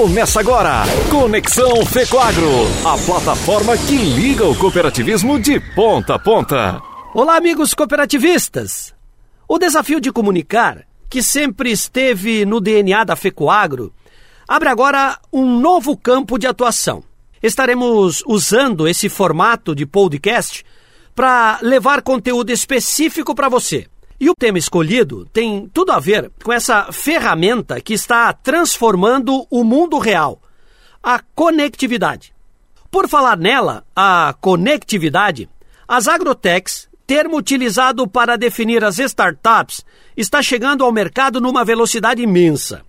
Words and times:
Começa 0.00 0.40
agora, 0.40 0.84
Conexão 1.10 1.84
Fecoagro, 1.84 2.48
a 2.86 2.96
plataforma 3.04 3.76
que 3.76 3.98
liga 3.98 4.46
o 4.46 4.56
cooperativismo 4.56 5.38
de 5.38 5.60
ponta 5.74 6.14
a 6.14 6.18
ponta. 6.18 6.80
Olá, 7.12 7.36
amigos 7.36 7.74
cooperativistas! 7.74 8.94
O 9.46 9.58
desafio 9.58 10.00
de 10.00 10.10
comunicar, 10.10 10.86
que 11.10 11.22
sempre 11.22 11.70
esteve 11.70 12.46
no 12.46 12.62
DNA 12.62 13.04
da 13.04 13.14
Fecoagro, 13.14 13.92
abre 14.48 14.70
agora 14.70 15.18
um 15.30 15.60
novo 15.60 15.94
campo 15.94 16.38
de 16.38 16.46
atuação. 16.46 17.04
Estaremos 17.42 18.24
usando 18.26 18.88
esse 18.88 19.10
formato 19.10 19.74
de 19.74 19.84
podcast 19.84 20.64
para 21.14 21.58
levar 21.60 22.00
conteúdo 22.00 22.48
específico 22.50 23.34
para 23.34 23.50
você. 23.50 23.86
E 24.20 24.28
o 24.28 24.34
tema 24.34 24.58
escolhido 24.58 25.24
tem 25.32 25.66
tudo 25.72 25.92
a 25.92 25.98
ver 25.98 26.30
com 26.44 26.52
essa 26.52 26.92
ferramenta 26.92 27.80
que 27.80 27.94
está 27.94 28.30
transformando 28.34 29.46
o 29.50 29.64
mundo 29.64 29.98
real, 29.98 30.42
a 31.02 31.20
conectividade. 31.34 32.34
Por 32.90 33.08
falar 33.08 33.38
nela, 33.38 33.82
a 33.96 34.34
conectividade, 34.38 35.48
as 35.88 36.06
agrotechs, 36.06 36.86
termo 37.06 37.38
utilizado 37.38 38.06
para 38.06 38.36
definir 38.36 38.84
as 38.84 38.98
startups, 38.98 39.84
está 40.14 40.42
chegando 40.42 40.84
ao 40.84 40.92
mercado 40.92 41.40
numa 41.40 41.64
velocidade 41.64 42.22
imensa. 42.22 42.82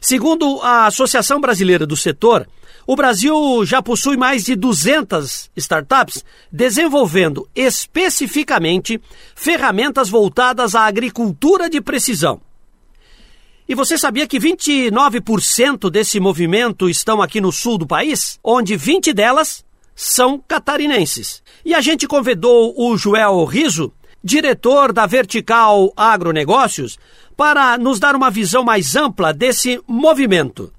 Segundo 0.00 0.60
a 0.62 0.86
Associação 0.86 1.42
Brasileira 1.42 1.86
do 1.86 1.94
Setor, 1.94 2.48
o 2.90 2.96
Brasil 2.96 3.64
já 3.64 3.80
possui 3.80 4.16
mais 4.16 4.42
de 4.42 4.56
200 4.56 5.48
startups 5.56 6.24
desenvolvendo 6.50 7.48
especificamente 7.54 9.00
ferramentas 9.36 10.08
voltadas 10.08 10.74
à 10.74 10.86
agricultura 10.86 11.70
de 11.70 11.80
precisão. 11.80 12.40
E 13.68 13.76
você 13.76 13.96
sabia 13.96 14.26
que 14.26 14.40
29% 14.40 15.88
desse 15.88 16.18
movimento 16.18 16.88
estão 16.88 17.22
aqui 17.22 17.40
no 17.40 17.52
sul 17.52 17.78
do 17.78 17.86
país, 17.86 18.40
onde 18.42 18.76
20 18.76 19.12
delas 19.12 19.64
são 19.94 20.36
catarinenses. 20.36 21.44
E 21.64 21.76
a 21.76 21.80
gente 21.80 22.08
convidou 22.08 22.74
o 22.76 22.98
Joel 22.98 23.44
Riso, 23.44 23.92
diretor 24.20 24.92
da 24.92 25.06
Vertical 25.06 25.92
Agronegócios, 25.96 26.98
para 27.36 27.78
nos 27.78 28.00
dar 28.00 28.16
uma 28.16 28.32
visão 28.32 28.64
mais 28.64 28.96
ampla 28.96 29.32
desse 29.32 29.80
movimento. 29.86 30.72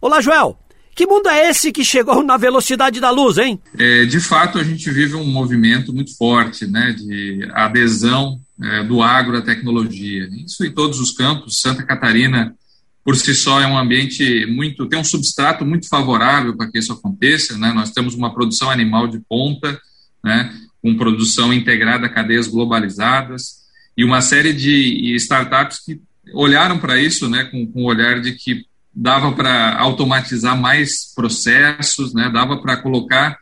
Olá, 0.00 0.20
Joel. 0.20 0.58
Que 0.94 1.06
mundo 1.06 1.28
é 1.28 1.48
esse 1.48 1.72
que 1.72 1.84
chegou 1.84 2.22
na 2.22 2.36
velocidade 2.36 3.00
da 3.00 3.10
luz, 3.10 3.38
hein? 3.38 3.58
É, 3.78 4.04
de 4.04 4.20
fato, 4.20 4.58
a 4.58 4.64
gente 4.64 4.90
vive 4.90 5.14
um 5.14 5.24
movimento 5.24 5.92
muito 5.92 6.16
forte 6.16 6.66
né, 6.66 6.92
de 6.92 7.48
adesão 7.52 8.38
é, 8.62 8.84
do 8.84 9.02
agro 9.02 9.36
à 9.38 9.42
tecnologia. 9.42 10.28
Isso 10.44 10.64
em 10.64 10.70
todos 10.70 11.00
os 11.00 11.12
campos. 11.12 11.60
Santa 11.60 11.82
Catarina, 11.82 12.54
por 13.02 13.16
si 13.16 13.34
só, 13.34 13.60
é 13.60 13.66
um 13.66 13.78
ambiente 13.78 14.46
muito. 14.46 14.86
tem 14.86 14.98
um 14.98 15.04
substrato 15.04 15.64
muito 15.64 15.88
favorável 15.88 16.54
para 16.56 16.70
que 16.70 16.78
isso 16.78 16.92
aconteça. 16.92 17.56
Né? 17.56 17.72
Nós 17.72 17.90
temos 17.90 18.14
uma 18.14 18.32
produção 18.32 18.70
animal 18.70 19.08
de 19.08 19.18
ponta, 19.20 19.80
né, 20.22 20.54
com 20.82 20.96
produção 20.96 21.52
integrada 21.54 22.06
a 22.06 22.10
cadeias 22.10 22.46
globalizadas, 22.46 23.62
e 23.96 24.04
uma 24.04 24.20
série 24.20 24.52
de 24.52 25.14
startups 25.16 25.80
que 25.84 26.00
olharam 26.34 26.78
para 26.78 27.00
isso 27.00 27.28
né, 27.28 27.44
com, 27.44 27.66
com 27.66 27.82
o 27.82 27.86
olhar 27.86 28.20
de 28.20 28.32
que 28.32 28.64
dava 28.94 29.32
para 29.32 29.78
automatizar 29.78 30.58
mais 30.58 31.12
processos, 31.14 32.12
né, 32.12 32.30
dava 32.30 32.58
para 32.58 32.76
colocar 32.76 33.38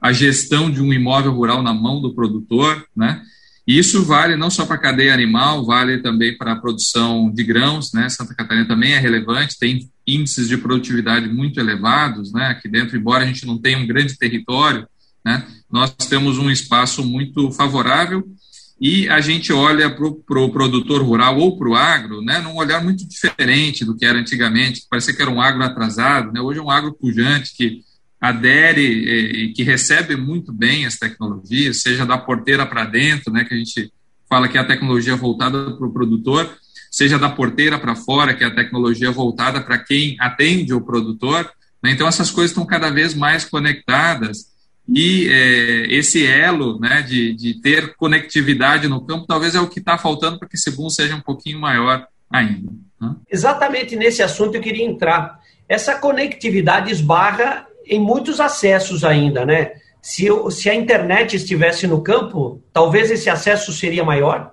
a 0.00 0.12
gestão 0.12 0.70
de 0.70 0.80
um 0.80 0.92
imóvel 0.92 1.32
rural 1.32 1.62
na 1.62 1.72
mão 1.72 2.00
do 2.00 2.14
produtor, 2.14 2.84
né, 2.96 3.22
e 3.66 3.78
isso 3.78 4.04
vale 4.04 4.36
não 4.36 4.50
só 4.50 4.64
para 4.64 4.76
a 4.76 4.80
cadeia 4.80 5.12
animal, 5.12 5.64
vale 5.64 5.98
também 5.98 6.36
para 6.36 6.52
a 6.52 6.56
produção 6.56 7.30
de 7.30 7.44
grãos, 7.44 7.92
né, 7.92 8.08
Santa 8.08 8.34
Catarina 8.34 8.66
também 8.66 8.92
é 8.92 8.98
relevante, 8.98 9.58
tem 9.58 9.88
índices 10.06 10.48
de 10.48 10.56
produtividade 10.56 11.28
muito 11.28 11.60
elevados, 11.60 12.32
né, 12.32 12.46
aqui 12.46 12.68
dentro, 12.68 12.96
embora 12.96 13.24
a 13.24 13.26
gente 13.26 13.46
não 13.46 13.58
tenha 13.58 13.78
um 13.78 13.86
grande 13.86 14.16
território, 14.16 14.86
né, 15.24 15.46
nós 15.70 15.90
temos 16.08 16.38
um 16.38 16.50
espaço 16.50 17.04
muito 17.04 17.52
favorável 17.52 18.24
e 18.80 19.08
a 19.08 19.20
gente 19.20 19.52
olha 19.52 19.90
para 19.90 20.06
o 20.06 20.14
pro 20.14 20.50
produtor 20.50 21.02
rural 21.02 21.38
ou 21.38 21.58
para 21.58 21.68
o 21.68 21.74
agro, 21.74 22.22
né, 22.22 22.38
num 22.38 22.56
olhar 22.56 22.82
muito 22.82 23.06
diferente 23.06 23.84
do 23.84 23.96
que 23.96 24.04
era 24.04 24.18
antigamente, 24.18 24.86
parecia 24.88 25.14
que 25.14 25.20
era 25.20 25.30
um 25.30 25.40
agro 25.40 25.62
atrasado, 25.64 26.32
né, 26.32 26.40
hoje 26.40 26.60
é 26.60 26.62
um 26.62 26.70
agro 26.70 26.92
pujante 26.92 27.54
que 27.56 27.82
adere 28.20 28.82
e, 28.82 29.52
que 29.52 29.62
recebe 29.62 30.16
muito 30.16 30.52
bem 30.52 30.86
as 30.86 30.96
tecnologias, 30.96 31.82
seja 31.82 32.06
da 32.06 32.18
porteira 32.18 32.64
para 32.66 32.84
dentro, 32.84 33.32
né, 33.32 33.44
que 33.44 33.54
a 33.54 33.56
gente 33.56 33.92
fala 34.28 34.48
que 34.48 34.58
é 34.58 34.60
a 34.60 34.66
tecnologia 34.66 35.16
voltada 35.16 35.76
para 35.76 35.86
o 35.86 35.92
produtor, 35.92 36.56
seja 36.90 37.18
da 37.18 37.28
porteira 37.28 37.78
para 37.78 37.94
fora, 37.94 38.34
que 38.34 38.44
é 38.44 38.46
a 38.46 38.54
tecnologia 38.54 39.10
voltada 39.10 39.60
para 39.60 39.78
quem 39.78 40.16
atende 40.20 40.74
o 40.74 40.80
produtor. 40.80 41.50
Né, 41.82 41.92
então, 41.92 42.06
essas 42.06 42.30
coisas 42.30 42.50
estão 42.50 42.66
cada 42.66 42.90
vez 42.90 43.14
mais 43.14 43.44
conectadas 43.44 44.46
e 44.88 45.28
é, 45.28 45.94
esse 45.94 46.26
elo 46.26 46.78
né, 46.80 47.02
de, 47.02 47.34
de 47.34 47.60
ter 47.60 47.94
conectividade 47.96 48.88
no 48.88 49.04
campo 49.04 49.26
talvez 49.26 49.54
é 49.54 49.60
o 49.60 49.68
que 49.68 49.80
está 49.80 49.98
faltando 49.98 50.38
para 50.38 50.48
que 50.48 50.56
esse 50.56 50.70
boom 50.70 50.88
seja 50.88 51.14
um 51.14 51.20
pouquinho 51.20 51.60
maior 51.60 52.06
ainda. 52.30 52.70
Né? 53.00 53.14
Exatamente 53.30 53.96
nesse 53.96 54.22
assunto 54.22 54.54
eu 54.54 54.60
queria 54.60 54.84
entrar. 54.84 55.38
Essa 55.68 55.96
conectividade 55.96 56.90
esbarra 56.90 57.66
em 57.86 58.00
muitos 58.00 58.40
acessos 58.40 59.04
ainda, 59.04 59.44
né? 59.44 59.72
Se, 60.00 60.28
se 60.50 60.70
a 60.70 60.74
internet 60.74 61.36
estivesse 61.36 61.86
no 61.86 62.02
campo, 62.02 62.62
talvez 62.72 63.10
esse 63.10 63.28
acesso 63.28 63.72
seria 63.72 64.04
maior? 64.04 64.52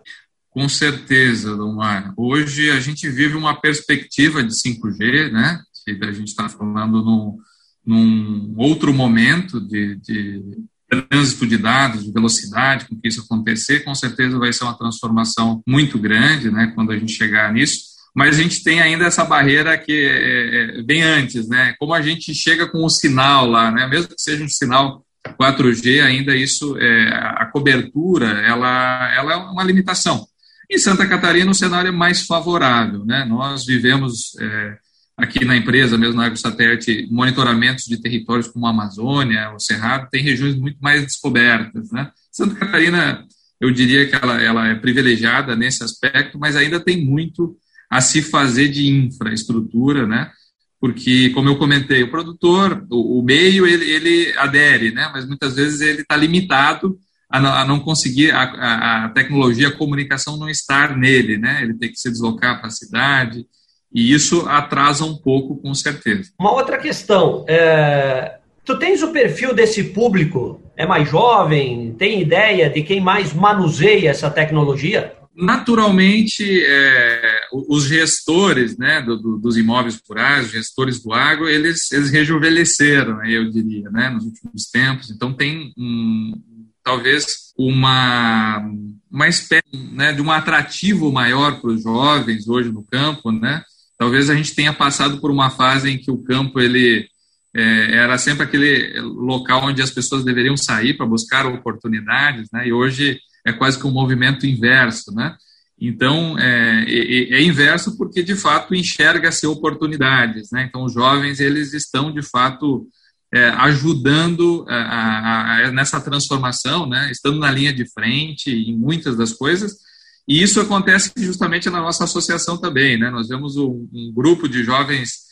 Com 0.50 0.68
certeza, 0.68 1.56
Domar. 1.56 2.14
Hoje 2.18 2.72
a 2.72 2.80
gente 2.80 3.10
vive 3.10 3.36
uma 3.36 3.60
perspectiva 3.60 4.44
de 4.44 4.54
5G, 4.54 5.32
né? 5.32 5.62
A 6.02 6.12
gente 6.12 6.30
está 6.30 6.50
falando 6.50 7.04
no, 7.04 7.38
num 7.86 8.54
outro 8.58 8.94
momento 8.94 9.60
de, 9.60 9.96
de 9.98 10.42
trânsito 10.90 11.46
de 11.46 11.58
dados, 11.58 12.06
de 12.06 12.12
velocidade 12.12 12.86
com 12.86 12.96
que 13.00 13.08
isso 13.08 13.22
acontecer, 13.22 13.84
com 13.84 13.94
certeza 13.94 14.40
vai 14.40 14.54
ser 14.54 14.64
uma 14.64 14.78
transformação 14.78 15.62
muito 15.68 16.00
grande, 16.00 16.52
né, 16.52 16.72
quando 16.76 16.92
a 16.92 16.98
gente 16.98 17.14
chegar 17.14 17.52
nisso. 17.54 17.96
Mas 18.16 18.40
a 18.40 18.42
gente 18.42 18.64
tem 18.64 18.82
ainda 18.82 19.06
essa 19.06 19.26
barreira 19.26 19.78
que 19.78 19.92
é, 19.92 20.80
é, 20.80 20.84
vem 20.84 21.04
antes, 21.04 21.50
né? 21.50 21.76
Como 21.78 21.94
a 21.94 22.02
gente 22.02 22.34
chega 22.34 22.66
com 22.66 22.86
o 22.86 22.90
sinal 22.90 23.46
lá, 23.46 23.70
né? 23.70 23.88
Mesmo 23.88 24.08
que 24.08 24.22
seja 24.22 24.42
um 24.42 24.48
sinal 24.48 25.06
4G, 25.38 26.02
ainda 26.02 26.34
isso, 26.34 26.78
é, 26.78 27.10
a 27.10 27.46
cobertura, 27.52 28.28
ela, 28.42 29.14
ela 29.14 29.34
é 29.34 29.36
uma 29.36 29.64
limitação. 29.66 30.26
Em 30.72 30.78
Santa 30.78 31.06
Catarina, 31.06 31.52
o 31.52 31.56
cenário 31.56 31.90
é 31.90 31.92
mais 31.92 32.26
favorável, 32.26 33.04
né? 33.06 33.26
Nós 33.26 33.66
vivemos 33.66 34.34
é, 34.40 34.78
aqui 35.18 35.46
na 35.46 35.56
empresa, 35.56 35.98
mesmo 35.98 36.16
na 36.16 36.26
AgroSatélite, 36.26 37.08
monitoramentos 37.10 37.86
de 37.86 38.02
territórios 38.02 38.48
como 38.48 38.68
a 38.68 38.72
Amazônia, 38.72 39.52
o 39.52 39.60
Cerrado, 39.60 40.10
tem 40.10 40.22
regiões 40.22 40.56
muito 40.56 40.78
mais 40.82 41.04
descobertas. 41.04 41.90
Né? 41.92 42.12
Santa 42.32 42.56
Catarina, 42.56 43.26
eu 43.60 43.72
diria 43.72 44.08
que 44.08 44.16
ela, 44.16 44.42
ela 44.42 44.68
é 44.68 44.76
privilegiada 44.76 45.56
nesse 45.56 45.84
aspecto, 45.84 46.38
mas 46.38 46.56
ainda 46.56 46.80
tem 46.80 47.04
muito 47.06 47.58
a 47.90 48.02
se 48.02 48.22
fazer 48.22 48.68
de 48.68 48.88
infraestrutura, 48.88 50.06
né? 50.06 50.32
porque, 50.80 51.30
como 51.30 51.50
eu 51.50 51.58
comentei, 51.58 52.04
o 52.04 52.12
produtor, 52.12 52.86
o, 52.92 53.20
o 53.20 53.24
meio, 53.24 53.66
ele, 53.66 53.90
ele, 53.90 54.38
adere, 54.38 54.92
né? 54.92 55.10
mas 55.14 55.26
muitas 55.26 55.56
vezes 55.56 55.80
ele 55.80 56.02
está 56.02 56.18
limitado 56.18 57.00
a 57.30 57.66
não, 57.66 57.80
conseguir 57.80 58.32
a, 58.32 58.44
a, 58.44 59.06
a, 59.06 59.10
tecnologia, 59.10 59.70
a 59.70 59.76
comunicação 59.76 60.38
não 60.38 60.48
estar 60.48 60.96
nele, 60.96 61.38
né? 61.38 61.64
ele 61.64 61.74
tem 61.74 61.90
que 61.90 62.00
se 62.00 62.10
deslocar 62.10 62.60
para 62.60 62.68
a 62.68 62.72
cidade, 62.72 63.46
e 63.94 64.14
isso 64.14 64.46
atrasa 64.48 65.06
um 65.06 65.16
pouco, 65.16 65.56
com 65.58 65.74
certeza. 65.74 66.32
Uma 66.40 66.54
outra 66.54 66.78
questão, 66.78 67.46
é... 67.48 68.38
tu 68.64 68.78
tens 68.78 69.02
o 69.02 69.12
perfil 69.12 69.54
desse 69.54 69.84
público? 69.84 70.62
É 70.76 70.86
mais 70.86 71.10
jovem? 71.10 71.96
Tem 71.98 72.22
ideia 72.22 72.70
de 72.70 72.82
quem 72.84 73.00
mais 73.00 73.34
manuseia 73.34 74.10
essa 74.10 74.30
tecnologia? 74.30 75.14
Naturalmente, 75.38 76.64
é, 76.66 77.42
os 77.52 77.86
gestores 77.86 78.78
né, 78.78 79.02
do, 79.02 79.18
do, 79.18 79.38
dos 79.38 79.58
imóveis 79.58 80.02
rurais, 80.08 80.46
os 80.46 80.52
gestores 80.52 81.04
do 81.04 81.12
agro, 81.12 81.50
eles, 81.50 81.92
eles 81.92 82.10
rejuvenesceram, 82.10 83.24
eu 83.26 83.50
diria, 83.52 83.90
né, 83.90 84.10
nos 84.10 84.24
últimos 84.24 84.70
tempos. 84.72 85.12
Então, 85.12 85.34
tem 85.34 85.74
um, 85.78 86.34
talvez 86.82 87.26
uma, 87.58 88.64
uma 89.12 89.28
espécie 89.28 89.64
né, 89.92 90.14
de 90.14 90.22
um 90.22 90.32
atrativo 90.32 91.12
maior 91.12 91.60
para 91.60 91.72
os 91.72 91.84
jovens 91.84 92.48
hoje 92.48 92.72
no 92.72 92.84
campo, 92.84 93.30
né? 93.30 93.62
Talvez 93.98 94.30
a 94.30 94.36
gente 94.36 94.56
tenha 94.56 94.74
passado 94.74 95.20
por 95.20 95.32
uma 95.32 95.50
fase 95.50 95.90
em 95.90 95.98
que 95.98 96.12
o 96.12 96.18
campo 96.18 96.60
ele 96.60 97.08
é, 97.56 97.96
era 97.98 98.18
sempre 98.18 98.44
aquele 98.44 99.00
local 99.00 99.64
onde 99.64 99.82
as 99.82 99.92
pessoas 99.92 100.26
deveriam 100.26 100.58
sair 100.58 100.96
para 100.96 101.06
buscar 101.06 101.46
oportunidades, 101.46 102.50
né? 102.52 102.68
E 102.68 102.74
hoje 102.74 103.20
é 103.46 103.54
quase 103.54 103.80
que 103.80 103.88
um 103.88 103.92
movimento 103.92 104.46
inverso, 104.46 105.14
né? 105.14 105.36
Então 105.80 106.38
é, 106.38 106.86
é, 106.88 107.34
é 107.36 107.42
inverso 107.44 107.98
porque 107.98 108.24
de 108.24 108.36
fato 108.36 108.76
enxerga-se 108.76 109.48
oportunidades, 109.48 110.50
né? 110.52 110.66
Então 110.68 110.84
os 110.84 110.94
jovens 110.94 111.40
eles 111.40 111.74
estão 111.74 112.12
de 112.12 112.22
fato 112.22 112.88
é, 113.34 113.50
ajudando 113.50 114.66
a, 114.68 114.76
a, 114.76 115.68
a, 115.68 115.72
nessa 115.72 116.02
transformação, 116.02 116.88
né? 116.88 117.10
Estando 117.10 117.40
na 117.40 117.52
linha 117.52 117.74
de 117.74 117.86
frente 117.90 118.52
em 118.52 118.76
muitas 118.76 119.16
das 119.16 119.32
coisas 119.32 119.85
e 120.28 120.42
isso 120.42 120.60
acontece 120.60 121.12
justamente 121.18 121.70
na 121.70 121.82
nossa 121.82 122.04
associação 122.04 122.58
também, 122.58 122.98
né? 122.98 123.10
Nós 123.12 123.28
vemos 123.28 123.56
um, 123.58 123.88
um 123.94 124.12
grupo 124.14 124.50
de 124.50 124.64
jovens 124.64 125.26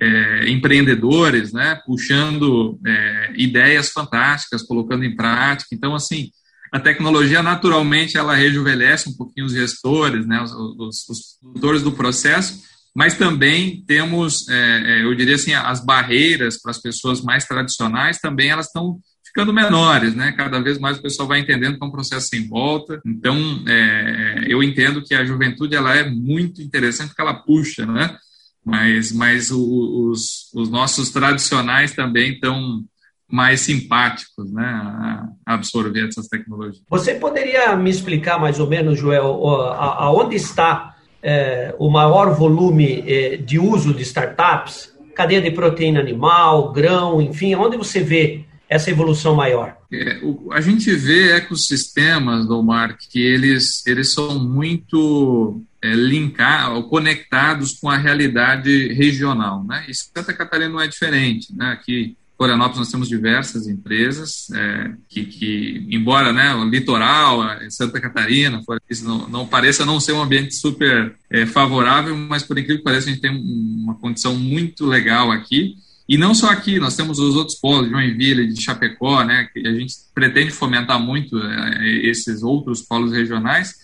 é, 0.00 0.48
empreendedores, 0.48 1.52
né, 1.52 1.78
puxando 1.84 2.80
é, 2.86 3.32
ideias 3.36 3.90
fantásticas, 3.90 4.62
colocando 4.62 5.04
em 5.04 5.14
prática. 5.14 5.74
Então, 5.74 5.94
assim, 5.94 6.30
a 6.72 6.80
tecnologia 6.80 7.42
naturalmente 7.42 8.16
ela 8.16 8.34
rejuvenesce 8.34 9.10
um 9.10 9.16
pouquinho 9.16 9.46
os 9.46 9.52
gestores, 9.52 10.26
né, 10.26 10.42
os, 10.42 10.52
os, 10.52 11.38
os 11.64 11.82
do 11.82 11.92
processo, 11.92 12.62
mas 12.94 13.14
também 13.14 13.84
temos, 13.86 14.48
é, 14.48 14.54
é, 14.54 15.04
eu 15.04 15.14
diria 15.14 15.34
assim, 15.34 15.52
as 15.52 15.84
barreiras 15.84 16.60
para 16.60 16.70
as 16.70 16.80
pessoas 16.80 17.20
mais 17.20 17.44
tradicionais 17.44 18.18
também 18.18 18.48
elas 18.48 18.66
estão 18.66 18.98
ficando 19.30 19.52
menores, 19.52 20.14
né? 20.14 20.32
Cada 20.32 20.60
vez 20.60 20.78
mais 20.78 20.98
o 20.98 21.02
pessoal 21.02 21.28
vai 21.28 21.38
entendendo 21.38 21.78
que 21.78 21.84
é 21.84 21.86
um 21.86 21.90
processo 21.90 22.28
sem 22.28 22.46
volta. 22.48 23.00
Então, 23.06 23.36
é, 23.66 24.44
eu 24.48 24.62
entendo 24.62 25.02
que 25.02 25.14
a 25.14 25.24
juventude 25.24 25.74
ela 25.74 25.96
é 25.96 26.08
muito 26.08 26.60
interessante 26.60 27.08
porque 27.08 27.22
ela 27.22 27.34
puxa, 27.34 27.86
né? 27.86 28.16
Mas, 28.64 29.12
mas 29.12 29.50
os, 29.50 30.50
os 30.54 30.68
nossos 30.68 31.10
tradicionais 31.10 31.92
também 31.92 32.34
estão 32.34 32.84
mais 33.26 33.60
simpáticos, 33.60 34.52
né, 34.52 34.64
a 35.46 35.54
absorver 35.54 36.08
essas 36.08 36.26
tecnologias. 36.26 36.82
Você 36.90 37.14
poderia 37.14 37.74
me 37.76 37.88
explicar 37.88 38.40
mais 38.40 38.58
ou 38.58 38.66
menos, 38.66 38.98
Joel, 38.98 39.46
aonde 39.72 40.34
está 40.34 40.96
é, 41.22 41.74
o 41.78 41.88
maior 41.88 42.34
volume 42.34 43.04
é, 43.06 43.36
de 43.36 43.58
uso 43.58 43.94
de 43.94 44.02
startups? 44.02 44.92
Cadeia 45.14 45.40
de 45.40 45.52
proteína 45.52 46.00
animal, 46.00 46.72
grão, 46.72 47.22
enfim, 47.22 47.54
onde 47.54 47.76
você 47.76 48.00
vê 48.00 48.44
essa 48.70 48.88
evolução 48.88 49.34
maior? 49.34 49.76
É, 49.92 50.20
o, 50.22 50.52
a 50.52 50.60
gente 50.60 50.94
vê 50.94 51.32
ecossistemas, 51.32 52.46
Domar, 52.46 52.96
que 52.96 53.20
eles, 53.20 53.84
eles 53.84 54.12
são 54.12 54.38
muito 54.38 55.60
é, 55.82 55.92
linkados, 55.92 56.88
conectados 56.88 57.72
com 57.72 57.90
a 57.90 57.96
realidade 57.96 58.92
regional. 58.92 59.64
Né? 59.64 59.86
E 59.88 59.94
Santa 59.94 60.32
Catarina 60.32 60.70
não 60.70 60.80
é 60.80 60.86
diferente. 60.86 61.52
Né? 61.52 61.72
Aqui 61.72 62.16
Florianópolis 62.36 62.78
nós 62.78 62.90
temos 62.90 63.08
diversas 63.08 63.66
empresas 63.66 64.48
é, 64.54 64.92
que, 65.08 65.24
que, 65.24 65.86
embora 65.90 66.32
né, 66.32 66.54
o 66.54 66.64
litoral, 66.64 67.40
Santa 67.68 68.00
Catarina, 68.00 68.62
não, 69.02 69.28
não 69.28 69.46
pareça 69.46 69.84
não 69.84 70.00
ser 70.00 70.12
um 70.12 70.22
ambiente 70.22 70.54
super 70.54 71.16
é, 71.28 71.44
favorável, 71.44 72.16
mas 72.16 72.44
por 72.44 72.56
incrível 72.56 72.78
que 72.78 72.84
pareça 72.84 73.08
a 73.08 73.12
gente 73.12 73.20
tem 73.20 73.30
uma 73.30 73.94
condição 73.96 74.36
muito 74.36 74.86
legal 74.86 75.30
aqui 75.30 75.74
e 76.10 76.18
não 76.18 76.34
só 76.34 76.50
aqui, 76.50 76.80
nós 76.80 76.96
temos 76.96 77.20
os 77.20 77.36
outros 77.36 77.56
polos, 77.56 77.86
de 77.86 77.92
Joinville, 77.92 78.52
de 78.52 78.60
Chapecó, 78.60 79.22
né, 79.22 79.48
que 79.52 79.64
a 79.64 79.72
gente 79.72 79.94
pretende 80.12 80.50
fomentar 80.50 80.98
muito 80.98 81.38
é, 81.40 81.86
esses 82.04 82.42
outros 82.42 82.82
polos 82.82 83.12
regionais. 83.12 83.76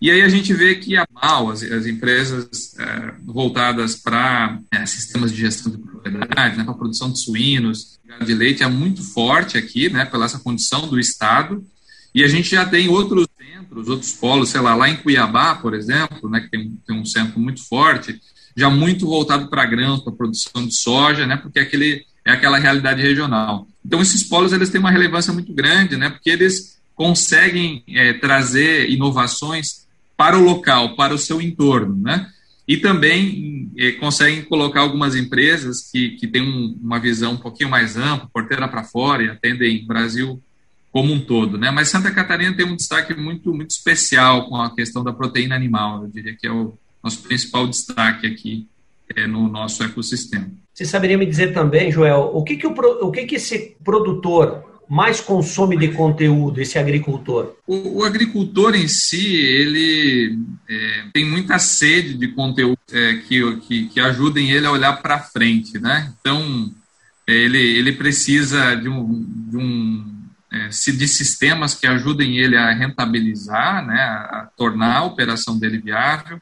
E 0.00 0.10
aí 0.10 0.22
a 0.22 0.28
gente 0.30 0.54
vê 0.54 0.76
que 0.76 0.96
a 0.96 1.06
MAL, 1.12 1.50
as, 1.50 1.62
as 1.62 1.84
empresas 1.84 2.74
é, 2.78 3.12
voltadas 3.26 3.96
para 3.96 4.58
é, 4.72 4.86
sistemas 4.86 5.30
de 5.30 5.42
gestão 5.42 5.72
de 5.72 5.76
propriedade, 5.76 6.56
né, 6.56 6.64
para 6.64 6.72
produção 6.72 7.12
de 7.12 7.22
suínos, 7.22 7.98
de 8.24 8.32
leite, 8.32 8.62
é 8.62 8.66
muito 8.66 9.02
forte 9.02 9.58
aqui, 9.58 9.90
né, 9.90 10.06
pela 10.06 10.24
essa 10.24 10.38
condição 10.38 10.88
do 10.88 10.98
Estado. 10.98 11.62
E 12.14 12.24
a 12.24 12.28
gente 12.28 12.48
já 12.48 12.64
tem 12.64 12.88
outros 12.88 13.26
centros, 13.74 13.88
outros 13.88 14.12
polos, 14.12 14.48
sei 14.50 14.60
lá, 14.60 14.74
lá 14.74 14.88
em 14.88 14.96
Cuiabá, 14.96 15.56
por 15.56 15.74
exemplo, 15.74 16.30
né, 16.30 16.40
que 16.40 16.48
tem, 16.48 16.78
tem 16.86 16.96
um 16.96 17.04
centro 17.04 17.40
muito 17.40 17.66
forte, 17.66 18.20
já 18.56 18.70
muito 18.70 19.06
voltado 19.06 19.48
para 19.48 19.66
grãos, 19.66 20.02
para 20.02 20.12
produção 20.12 20.66
de 20.66 20.74
soja, 20.74 21.26
né, 21.26 21.36
porque 21.36 21.58
aquele, 21.58 22.04
é 22.24 22.32
aquela 22.32 22.58
realidade 22.58 23.02
regional. 23.02 23.66
Então, 23.84 24.00
esses 24.00 24.22
polos 24.22 24.52
eles 24.52 24.70
têm 24.70 24.80
uma 24.80 24.90
relevância 24.90 25.32
muito 25.32 25.52
grande, 25.52 25.96
né, 25.96 26.10
porque 26.10 26.30
eles 26.30 26.78
conseguem 26.94 27.82
é, 27.88 28.12
trazer 28.12 28.88
inovações 28.88 29.84
para 30.16 30.38
o 30.38 30.42
local, 30.42 30.94
para 30.94 31.12
o 31.12 31.18
seu 31.18 31.42
entorno, 31.42 31.96
né, 31.96 32.28
e 32.66 32.76
também 32.76 33.70
é, 33.76 33.92
conseguem 33.92 34.42
colocar 34.42 34.80
algumas 34.80 35.16
empresas 35.16 35.90
que, 35.90 36.10
que 36.10 36.26
têm 36.26 36.42
um, 36.42 36.78
uma 36.80 36.98
visão 36.98 37.32
um 37.32 37.36
pouquinho 37.38 37.68
mais 37.68 37.96
ampla, 37.96 38.30
porteira 38.32 38.68
para 38.68 38.84
fora, 38.84 39.22
e 39.22 39.28
atendem 39.28 39.84
Brasil 39.84 40.40
como 40.94 41.12
um 41.12 41.18
todo, 41.18 41.58
né? 41.58 41.72
Mas 41.72 41.88
Santa 41.88 42.12
Catarina 42.12 42.54
tem 42.54 42.64
um 42.64 42.76
destaque 42.76 43.12
muito 43.14 43.52
muito 43.52 43.72
especial 43.72 44.48
com 44.48 44.54
a 44.54 44.72
questão 44.72 45.02
da 45.02 45.12
proteína 45.12 45.56
animal. 45.56 46.04
Eu 46.04 46.08
diria 46.08 46.36
que 46.36 46.46
é 46.46 46.52
o, 46.52 46.78
nosso 47.02 47.20
principal 47.22 47.66
destaque 47.66 48.28
aqui 48.28 48.68
é, 49.16 49.26
no 49.26 49.48
nosso 49.48 49.82
ecossistema. 49.82 50.48
Você 50.72 50.84
saberia 50.84 51.18
me 51.18 51.26
dizer 51.26 51.52
também, 51.52 51.90
Joel, 51.90 52.30
o 52.32 52.44
que, 52.44 52.56
que, 52.56 52.66
o, 52.66 52.70
o 52.70 53.10
que, 53.10 53.26
que 53.26 53.34
esse 53.34 53.76
produtor 53.82 54.64
mais 54.88 55.20
consome 55.20 55.76
de 55.76 55.88
conteúdo, 55.88 56.60
esse 56.60 56.78
agricultor? 56.78 57.56
O, 57.66 57.98
o 57.98 58.04
agricultor 58.04 58.76
em 58.76 58.86
si, 58.86 59.34
ele 59.34 60.38
é, 60.70 61.04
tem 61.12 61.28
muita 61.28 61.58
sede 61.58 62.14
de 62.14 62.28
conteúdo 62.28 62.78
é, 62.92 63.14
que, 63.16 63.56
que, 63.62 63.88
que 63.88 63.98
ajudem 63.98 64.52
ele 64.52 64.66
a 64.66 64.70
olhar 64.70 65.02
para 65.02 65.18
frente, 65.18 65.76
né? 65.80 66.12
Então, 66.20 66.70
ele, 67.26 67.58
ele 67.58 67.92
precisa 67.92 68.76
de 68.76 68.88
um, 68.88 69.26
de 69.50 69.56
um 69.56 70.13
é, 70.54 70.68
de 70.68 71.08
sistemas 71.08 71.74
que 71.74 71.86
ajudem 71.86 72.38
ele 72.38 72.56
a 72.56 72.72
rentabilizar, 72.72 73.84
né, 73.84 74.00
a 74.00 74.48
tornar 74.56 74.98
a 74.98 75.04
operação 75.04 75.58
dele 75.58 75.78
viável, 75.78 76.40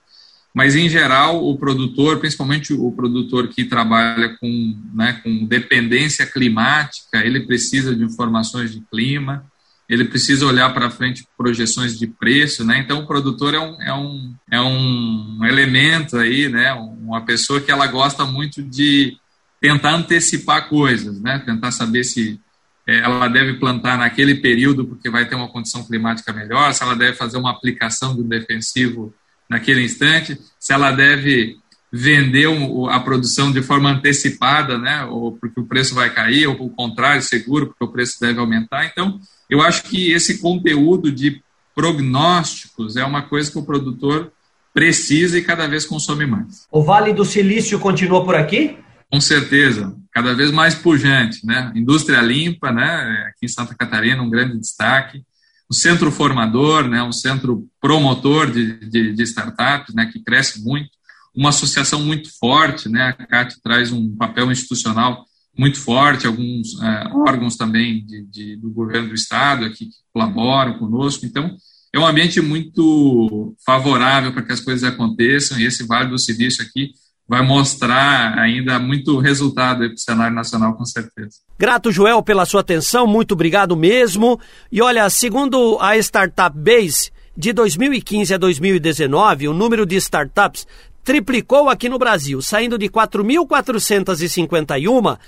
mas 0.55 0.77
em 0.77 0.87
geral 0.87 1.43
o 1.43 1.57
produtor, 1.57 2.19
principalmente 2.19 2.75
o 2.75 2.93
produtor 2.93 3.49
que 3.49 3.65
trabalha 3.65 4.37
com, 4.39 4.79
né, 4.93 5.19
com 5.23 5.47
dependência 5.47 6.27
climática, 6.27 7.25
ele 7.25 7.41
precisa 7.47 7.97
de 7.97 8.05
informações 8.05 8.71
de 8.71 8.83
clima, 8.91 9.47
ele 9.89 10.05
precisa 10.05 10.47
olhar 10.47 10.73
para 10.75 10.91
frente 10.91 11.27
projeções 11.37 11.99
de 11.99 12.07
preço, 12.07 12.65
né? 12.65 12.79
Então 12.79 13.01
o 13.01 13.07
produtor 13.07 13.53
é 13.53 13.61
um, 13.61 13.83
é 13.83 13.93
um, 13.93 14.35
é 14.51 14.61
um 14.61 15.41
elemento 15.45 16.17
aí, 16.17 16.49
né? 16.49 16.73
Uma 16.73 17.23
pessoa 17.23 17.61
que 17.61 17.71
ela 17.71 17.87
gosta 17.87 18.25
muito 18.25 18.63
de 18.63 19.19
tentar 19.61 19.95
antecipar 19.95 20.69
coisas, 20.69 21.21
né? 21.21 21.43
Tentar 21.45 21.73
saber 21.73 22.05
se 22.05 22.41
ela 22.87 23.29
deve 23.29 23.55
plantar 23.55 23.97
naquele 23.97 24.37
período 24.37 24.85
porque 24.85 25.09
vai 25.09 25.29
ter 25.29 25.35
uma 25.35 25.49
condição 25.49 25.85
climática 25.85 26.33
melhor, 26.33 26.73
se 26.75 26.83
ela 26.83 26.97
deve 26.97 27.17
fazer 27.17 27.39
uma 27.39 27.51
aplicação 27.51 28.15
do 28.15 28.25
defensivo 28.25 29.15
naquele 29.49 29.85
instante, 29.85 30.39
se 30.59 30.73
ela 30.73 30.91
deve 30.91 31.57
vender 31.93 32.49
a 32.91 32.99
produção 32.99 33.53
de 33.53 33.63
forma 33.63 33.91
antecipada, 33.91 34.79
né, 34.79 35.05
ou 35.05 35.33
porque 35.33 35.61
o 35.61 35.67
preço 35.67 35.95
vai 35.95 36.09
cair, 36.09 36.47
ou 36.47 36.55
o 36.55 36.71
contrário, 36.71 37.23
seguro, 37.23 37.67
porque 37.67 37.85
o 37.85 37.89
preço 37.89 38.19
deve 38.19 38.41
aumentar. 38.41 38.87
Então, 38.87 39.21
eu 39.49 39.61
acho 39.61 39.83
que 39.83 40.11
esse 40.11 40.39
conteúdo 40.39 41.13
de 41.13 41.43
prognósticos 41.75 42.97
é 42.97 43.05
uma 43.05 43.23
coisa 43.23 43.51
que 43.51 43.59
o 43.59 43.65
produtor 43.65 44.33
precisa 44.73 45.39
e 45.39 45.43
cada 45.43 45.67
vez 45.67 45.85
consome 45.85 46.25
mais. 46.25 46.67
O 46.71 46.83
Vale 46.83 47.13
do 47.13 47.27
Silício 47.27 47.79
continua 47.79 48.25
por 48.25 48.35
aqui? 48.35 48.79
Com 49.11 49.21
certeza, 49.21 49.95
cada 50.13 50.35
vez 50.35 50.51
mais 50.51 50.75
pujante, 50.75 51.45
né? 51.47 51.73
Indústria 51.75 52.21
limpa, 52.21 52.71
né? 52.71 53.27
Aqui 53.29 53.47
em 53.47 53.49
Santa 53.49 53.75
Catarina, 53.75 54.23
um 54.23 54.31
grande 54.31 54.59
destaque. 54.59 55.23
Um 55.71 55.75
centro 55.75 56.13
formador, 56.13 56.87
né, 56.87 57.03
um 57.03 57.13
centro 57.13 57.67
promotor 57.81 58.51
de, 58.51 58.79
de, 58.91 59.15
de, 59.15 59.23
startups, 59.23 59.95
né, 59.95 60.05
que 60.05 60.23
cresce 60.23 60.63
muito, 60.63 60.91
uma 61.35 61.49
associação 61.49 62.03
muito 62.03 62.29
forte, 62.39 62.91
né, 62.91 63.15
a 63.19 63.27
CAT 63.27 63.57
traz 63.63 63.91
um 63.91 64.15
papel 64.15 64.53
institucional 64.53 65.25
muito 65.57 65.81
forte, 65.81 66.27
alguns 66.27 66.79
é, 66.83 67.09
órgãos 67.15 67.57
também 67.57 68.05
de, 68.05 68.23
de, 68.27 68.57
do 68.57 68.71
governo 68.71 69.09
do 69.09 69.15
estado 69.15 69.65
aqui 69.65 69.87
que 69.87 69.97
colaboram 70.13 70.79
conosco, 70.79 71.25
então 71.25 71.57
é 71.91 71.99
um 71.99 72.07
ambiente 72.07 72.39
muito 72.43 73.55
favorável 73.65 74.31
para 74.33 74.43
que 74.43 74.53
as 74.53 74.61
coisas 74.61 74.85
aconteçam 74.85 75.59
e 75.59 75.65
esse 75.65 75.87
Vale 75.87 76.11
do 76.11 76.19
Silício 76.19 76.63
aqui 76.63 76.91
vai 77.33 77.41
mostrar 77.41 78.39
ainda 78.39 78.79
muito 78.79 79.19
resultado 79.19 79.79
para 79.79 79.95
o 79.95 79.99
cenário 79.99 80.37
nacional, 80.37 80.75
com 80.75 80.85
certeza. 80.85 81.39
Grato, 81.59 81.91
Joel, 81.91 82.23
pela 82.23 82.45
sua 82.45 82.61
atenção, 82.61 83.07
muito 83.07 83.33
obrigado 83.33 83.75
mesmo. 83.75 84.39
E 84.71 84.83
olha, 84.83 85.09
segundo 85.09 85.79
a 85.81 85.97
Startup 85.97 86.55
Base, 86.55 87.11
de 87.35 87.55
2015 87.55 88.35
a 88.35 88.37
2019, 88.37 89.49
o 89.49 89.55
número 89.55 89.87
de 89.87 89.97
startups 89.97 90.67
triplicou 91.03 91.71
aqui 91.71 91.89
no 91.89 91.99
Brasil, 91.99 92.43
saindo 92.43 92.77
de 92.77 92.91
4.451 92.91 95.19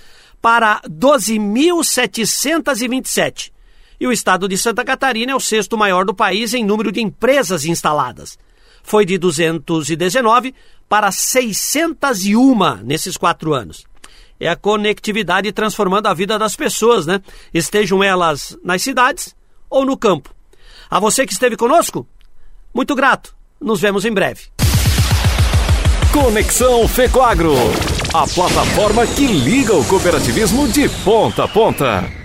para 0.43 0.83
12.727. 0.83 3.51
E 3.99 4.07
o 4.07 4.13
estado 4.13 4.47
de 4.47 4.59
Santa 4.59 4.85
Catarina 4.85 5.33
é 5.33 5.35
o 5.35 5.41
sexto 5.41 5.79
maior 5.79 6.05
do 6.05 6.15
país 6.15 6.53
em 6.53 6.67
número 6.67 6.93
de 6.93 7.01
empresas 7.01 7.65
instaladas. 7.65 8.39
Foi 8.83 9.07
de 9.07 9.17
219 9.17 10.55
para 10.95 11.11
601 11.11 12.85
nesses 12.85 13.17
quatro 13.17 13.53
anos. 13.53 13.85
É 14.39 14.49
a 14.49 14.55
conectividade 14.55 15.51
transformando 15.51 16.07
a 16.07 16.15
vida 16.15 16.39
das 16.39 16.55
pessoas, 16.55 17.05
né? 17.05 17.21
Estejam 17.53 18.01
elas 18.01 18.57
nas 18.63 18.81
cidades 18.81 19.35
ou 19.69 19.85
no 19.85 19.97
campo. 19.97 20.33
A 20.89 21.01
você 21.01 21.27
que 21.27 21.33
esteve 21.33 21.57
conosco, 21.57 22.07
muito 22.73 22.95
grato. 22.95 23.35
Nos 23.61 23.81
vemos 23.81 24.05
em 24.05 24.13
breve. 24.13 24.43
Conexão 26.13 26.87
Fecoagro, 26.87 27.57
a 28.15 28.25
plataforma 28.29 29.05
que 29.05 29.27
liga 29.27 29.75
o 29.75 29.85
cooperativismo 29.87 30.69
de 30.69 30.89
ponta 31.03 31.43
a 31.43 31.49
ponta. 31.49 32.24